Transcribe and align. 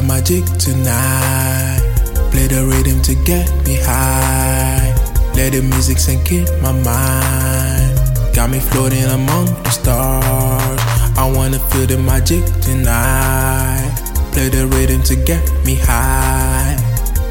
magic 0.00 0.44
tonight. 0.56 1.82
Play 2.30 2.46
the 2.46 2.64
rhythm 2.64 3.02
to 3.02 3.14
get 3.26 3.50
me 3.66 3.76
high. 3.76 4.94
Let 5.34 5.52
the 5.52 5.60
music 5.60 5.98
sink 5.98 6.32
in 6.32 6.46
my 6.62 6.72
mind. 6.72 8.00
Got 8.34 8.48
me 8.50 8.60
floating 8.60 9.04
among 9.04 9.46
the 9.64 9.70
stars. 9.70 10.80
I 11.18 11.30
wanna 11.36 11.58
feel 11.68 11.86
the 11.86 11.98
magic 11.98 12.44
tonight. 12.62 13.92
Play 14.32 14.48
the 14.48 14.66
rhythm 14.68 15.02
to 15.02 15.16
get 15.16 15.42
me 15.66 15.74
high. 15.74 16.76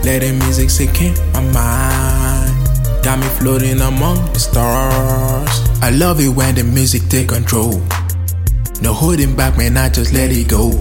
Let 0.04 0.22
the 0.22 0.34
music 0.34 0.70
sink 0.70 1.02
in 1.02 1.16
my 1.34 1.42
mind. 1.42 3.04
Got 3.04 3.20
me 3.20 3.28
floating 3.40 3.82
among 3.82 4.18
the 4.34 4.40
stars. 4.40 5.50
I 5.82 5.90
love 5.90 6.20
it 6.20 6.30
when 6.30 6.54
the 6.54 6.64
music 6.64 7.10
take 7.10 7.30
control. 7.30 7.82
No 8.82 8.94
holding 8.94 9.36
back, 9.36 9.58
man, 9.58 9.78
I 9.78 9.90
just 9.90 10.14
let 10.14 10.32
it 10.32 10.48
go. 10.48 10.72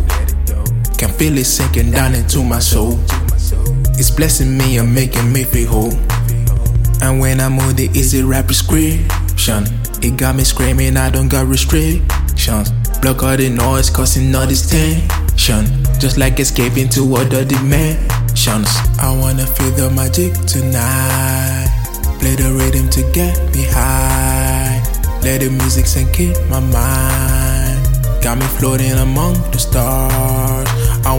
Can 1.00 1.08
feel 1.08 1.38
it 1.38 1.46
sinking 1.46 1.92
down 1.92 2.14
into 2.14 2.44
my 2.44 2.58
soul. 2.58 2.98
It's 3.96 4.10
blessing 4.10 4.58
me 4.58 4.76
and 4.76 4.94
making 4.94 5.32
me 5.32 5.44
feel 5.44 5.70
whole. 5.70 5.94
And 7.00 7.18
when 7.18 7.40
I'm 7.40 7.58
on 7.58 7.74
the 7.74 7.88
easy 7.94 8.22
rap 8.22 8.44
prescription, 8.44 9.64
it 10.02 10.18
got 10.18 10.36
me 10.36 10.44
screaming, 10.44 10.98
I 10.98 11.08
don't 11.08 11.28
got 11.28 11.46
restrictions. 11.46 12.70
Block 13.00 13.22
all 13.22 13.34
the 13.34 13.48
noise, 13.48 13.88
causing 13.88 14.34
all 14.34 14.46
this 14.46 14.68
tension. 14.68 15.64
Just 15.98 16.18
like 16.18 16.38
escaping 16.38 16.90
to 16.90 17.16
other 17.16 17.46
dimensions. 17.46 18.68
I 19.00 19.16
wanna 19.18 19.46
feel 19.46 19.70
the 19.70 19.88
magic 19.96 20.34
tonight. 20.44 21.72
Play 22.20 22.34
the 22.36 22.52
rhythm 22.52 22.90
to 22.90 23.10
get 23.14 23.38
me 23.54 23.64
high. 23.64 24.82
Let 25.22 25.40
the 25.40 25.48
music 25.48 25.86
sink 25.86 26.20
in 26.20 26.34
my 26.50 26.60
mind. 26.60 27.88
Got 28.22 28.36
me 28.36 28.44
floating 28.60 28.92
among 28.92 29.32
the 29.50 29.58
stars. 29.58 30.29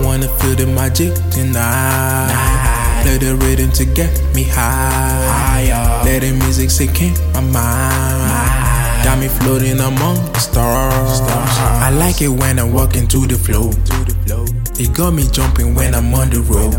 I 0.01 0.03
wanna 0.03 0.27
feel 0.39 0.55
the 0.55 0.65
magic 0.65 1.13
tonight. 1.29 3.03
Play 3.03 3.19
the 3.19 3.35
rhythm 3.35 3.71
to 3.73 3.85
get 3.85 4.09
me 4.33 4.41
high. 4.43 5.69
Let 6.03 6.21
the 6.21 6.31
music 6.31 6.71
sink 6.71 6.99
in 7.03 7.13
my 7.33 7.41
mind. 7.41 9.03
Got 9.03 9.19
me 9.19 9.27
floating 9.27 9.79
among 9.79 10.15
the 10.33 10.39
stars. 10.39 11.21
I 11.21 11.91
like 11.91 12.19
it 12.23 12.29
when 12.29 12.57
I'm 12.57 12.73
walking 12.73 13.07
to 13.09 13.27
the 13.27 13.35
flow. 13.35 13.69
It 14.79 14.91
got 14.95 15.13
me 15.13 15.27
jumping 15.31 15.75
when 15.75 15.93
I'm 15.93 16.11
on 16.15 16.31
the 16.31 16.41
road. 16.49 16.73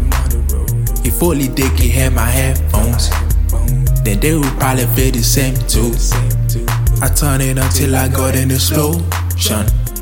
If 1.06 1.22
only 1.22 1.46
they 1.46 1.68
could 1.70 1.92
hear 1.94 2.10
my 2.10 2.26
headphones, 2.26 3.08
then 4.02 4.18
they 4.18 4.34
would 4.34 4.58
probably 4.58 4.86
feel 4.96 5.12
the 5.12 5.22
same 5.22 5.54
too. 5.70 5.94
I 7.00 7.08
turn 7.08 7.40
it 7.40 7.56
until 7.56 7.94
I 7.94 8.08
got 8.08 8.34
in 8.34 8.48
the 8.48 8.58
slow. 8.58 9.00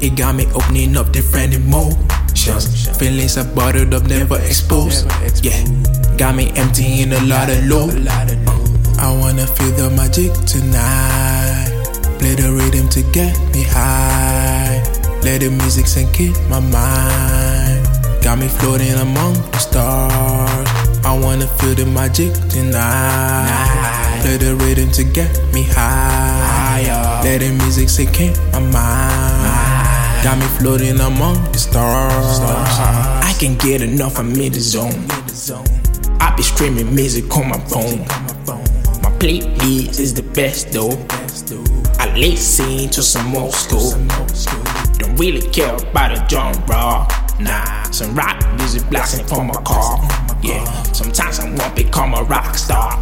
It 0.01 0.17
got 0.17 0.35
me 0.35 0.47
opening 0.55 0.97
up 0.97 1.13
different 1.13 1.53
emotions. 1.53 2.20
Feelings 2.41 3.37
are 3.37 3.45
bottled 3.45 3.93
up, 3.93 4.05
never 4.05 4.41
exposed. 4.41 5.07
Yeah, 5.45 5.63
got 6.17 6.35
me 6.35 6.51
emptying 6.57 7.13
a 7.13 7.21
lot 7.25 7.51
of 7.51 7.67
load. 7.67 8.07
Uh, 8.09 8.27
I 8.99 9.15
wanna 9.21 9.47
feel 9.47 9.71
the 9.73 9.91
magic 9.91 10.33
tonight. 10.49 11.69
Play 12.19 12.35
the 12.37 12.51
rhythm 12.51 12.89
to 12.91 13.03
get 13.13 13.39
me 13.53 13.63
high. 13.65 14.83
Let 15.23 15.43
the 15.43 15.51
music 15.51 15.87
sink 15.87 16.19
in 16.19 16.33
my 16.49 16.61
mind. 16.61 17.85
Got 18.23 18.39
me 18.39 18.49
floating 18.49 18.95
among 18.95 19.35
the 19.53 19.59
stars. 19.59 20.69
I 21.05 21.19
wanna 21.23 21.47
feel 21.47 21.75
the 21.75 21.85
magic 21.85 22.33
tonight. 22.49 24.21
Play 24.23 24.39
the 24.39 24.57
rhythm 24.57 24.91
to 24.93 25.05
get 25.05 25.29
me 25.53 25.65
high. 25.65 27.21
Let 27.23 27.41
the 27.41 27.51
music 27.53 27.91
sink 27.91 28.19
in 28.19 28.33
my 28.53 28.61
mind. 28.61 29.50
Got 30.23 30.39
me 30.39 30.45
floating 30.59 31.01
among 31.01 31.51
the 31.51 31.59
stars. 31.59 32.41
I 32.41 33.35
can 33.39 33.57
get 33.57 33.81
enough, 33.81 34.19
I'm 34.19 34.33
in 34.33 34.53
the 34.53 34.61
zone. 34.61 35.07
I 36.21 36.35
be 36.37 36.43
streaming 36.43 36.95
music 36.95 37.35
on 37.35 37.49
my 37.49 37.59
phone. 37.61 38.01
My 39.01 39.11
playlist 39.19 39.99
is 39.99 40.13
the 40.13 40.23
best 40.23 40.73
though. 40.73 40.93
I 41.99 42.15
listen 42.19 42.91
to 42.91 43.03
some 43.03 43.35
old 43.35 43.55
school. 43.55 43.93
Don't 44.99 45.17
really 45.17 45.41
care 45.53 45.75
about 45.75 46.13
a 46.13 46.29
genre. 46.29 47.09
Nah, 47.41 47.83
some 47.91 48.15
rock 48.15 48.37
music 48.59 48.89
blasting 48.91 49.27
from 49.27 49.47
my 49.47 49.55
car. 49.63 49.99
Yeah, 50.43 50.65
sometimes 50.93 51.41
I 51.41 51.45
want 51.49 51.75
to 51.75 51.83
become 51.83 52.13
a 52.13 52.25
rock 52.25 52.57
star. 52.57 52.93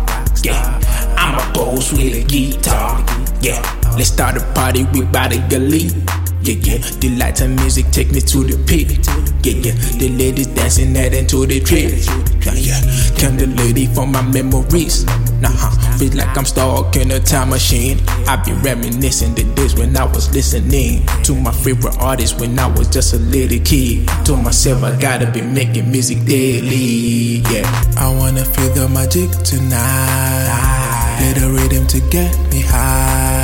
Yeah, 0.44 0.80
I'm 1.18 1.34
a 1.34 1.52
boss 1.52 1.90
with 1.90 2.14
a 2.14 2.22
guitar. 2.22 3.04
Yeah, 3.42 3.60
let's 3.96 4.08
start 4.08 4.36
a 4.36 4.52
party 4.54 4.84
with 4.84 5.10
body 5.12 5.42
elite. 5.50 5.96
Yeah, 6.40 6.54
yeah, 6.62 6.78
the 7.00 7.16
lights 7.18 7.40
and 7.40 7.56
music 7.56 7.90
take 7.90 8.12
me 8.12 8.20
to 8.20 8.38
the 8.44 8.56
peak. 8.64 9.04
Yeah, 9.42 9.58
yeah, 9.60 9.74
the 9.98 10.08
ladies 10.16 10.46
dancing 10.46 10.92
that 10.94 11.12
into 11.12 11.46
the 11.46 11.60
tree. 11.60 11.98
Yeah, 12.46 12.54
yeah, 12.54 12.80
candle 13.18 13.50
lady 13.58 13.86
for 13.86 14.06
my 14.06 14.22
memories. 14.22 15.04
Nah, 15.40 15.50
feel 15.98 16.14
like 16.14 16.36
I'm 16.36 16.44
stuck 16.44 16.96
in 16.96 17.10
a 17.10 17.20
time 17.20 17.50
machine. 17.50 17.98
I 18.26 18.36
be 18.44 18.52
reminiscing 18.52 19.34
the 19.34 19.44
days 19.54 19.74
when 19.74 19.96
I 19.96 20.04
was 20.04 20.32
listening 20.32 21.04
to 21.24 21.34
my 21.34 21.52
favorite 21.52 21.98
artists 21.98 22.38
when 22.40 22.58
I 22.58 22.66
was 22.66 22.88
just 22.88 23.14
a 23.14 23.18
little 23.18 23.58
kid. 23.64 24.08
Told 24.24 24.42
myself 24.42 24.82
I 24.84 24.98
gotta 24.98 25.30
be 25.30 25.42
making 25.42 25.90
music 25.90 26.24
daily. 26.24 27.42
Yeah, 27.50 27.66
I 27.98 28.14
wanna 28.14 28.44
feel 28.44 28.72
the 28.74 28.88
magic 28.88 29.30
tonight. 29.42 30.78
Let 31.20 31.34
the 31.34 31.50
rhythm 31.50 31.86
to 31.88 32.00
get 32.10 32.30
me 32.50 32.60
high. 32.60 33.38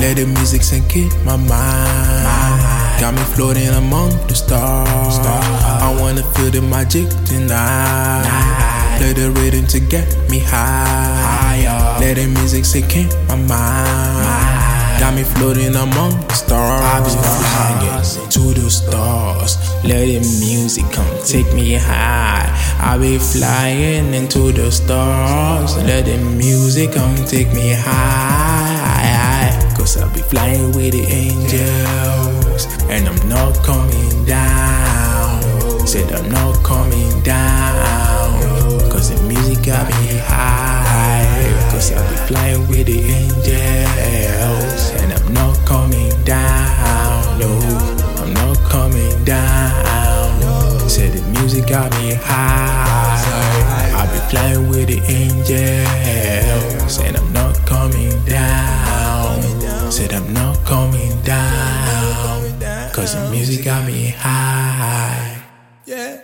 Let 0.00 0.16
the 0.16 0.26
music 0.26 0.62
sink 0.62 0.94
in 0.96 1.08
my 1.24 1.36
mind. 1.36 2.05
Got 2.98 3.14
me 3.14 3.20
floating 3.34 3.68
among 3.68 4.10
the 4.26 4.34
stars. 4.34 5.18
I 5.18 5.94
wanna 6.00 6.22
feel 6.32 6.50
the 6.50 6.62
magic 6.62 7.08
tonight. 7.26 8.24
Play 8.96 9.12
the 9.12 9.30
rhythm 9.32 9.66
to 9.68 9.80
get 9.80 10.08
me 10.30 10.38
high. 10.38 11.60
Let 12.00 12.16
the 12.16 12.26
music 12.26 12.64
sink 12.64 12.96
in 12.96 13.08
my 13.28 13.36
mind. 13.36 14.98
Got 14.98 15.14
me 15.14 15.24
floating 15.24 15.76
among 15.76 16.26
the 16.26 16.32
stars. 16.32 16.82
I 16.82 17.00
be 17.04 17.10
flying 17.20 18.28
to 18.30 18.60
the 18.60 18.70
stars. 18.70 19.58
Let 19.84 20.06
the 20.06 20.20
music 20.40 20.90
come 20.90 21.06
take 21.22 21.52
me 21.52 21.74
high. 21.74 22.48
I 22.80 22.96
be 22.96 23.18
flying 23.18 24.14
into 24.14 24.52
the 24.52 24.72
stars. 24.72 25.76
Let 25.84 26.06
the 26.06 26.16
music 26.16 26.92
come 26.92 27.14
take 27.26 27.52
me 27.52 27.74
high. 27.76 29.52
Cause 29.76 29.98
I 29.98 30.08
be 30.14 30.20
flying 30.20 30.72
with 30.72 30.92
the 30.92 31.02
angels. 31.02 32.35
And 32.88 33.06
I'm 33.06 33.28
not 33.28 33.62
coming 33.62 34.24
down. 34.24 35.42
Said 35.86 36.10
I'm 36.12 36.30
not 36.30 36.64
coming 36.64 37.20
down. 37.20 38.40
Cause 38.90 39.10
the 39.10 39.22
music 39.28 39.62
got 39.66 39.86
me 40.00 40.16
high. 40.24 41.52
Cause 41.70 41.92
I 41.92 42.00
be 42.10 42.16
flying 42.28 42.66
with 42.68 42.86
the 42.86 43.00
angels. 43.00 44.90
And 45.02 45.12
I'm 45.12 45.34
not 45.34 45.54
coming 45.66 46.12
down. 46.24 47.38
No, 47.38 47.50
I'm 48.22 48.32
not 48.32 48.56
coming 48.70 49.24
down. 49.24 50.40
Said 50.88 51.12
the 51.12 51.22
music 51.38 51.66
got 51.68 51.92
me 51.98 52.14
high. 52.14 53.20
I 54.00 54.06
be 54.10 54.18
flying 54.30 54.68
with 54.70 54.88
the 54.88 55.02
angels. 55.12 56.98
And 57.00 57.18
I'm 57.18 57.32
not 57.34 57.54
coming 57.66 58.18
down. 58.24 59.42
Said 59.92 60.14
I'm 60.14 60.32
not 60.32 60.56
coming 60.64 61.20
down. 61.20 61.55
Cause 63.06 63.14
the 63.14 63.30
music 63.30 63.64
got 63.64 63.86
me 63.86 64.08
high. 64.08 65.40
Yeah. 65.84 66.22